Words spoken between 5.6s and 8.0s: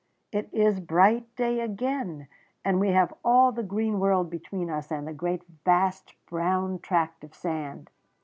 vast brown tract of sand.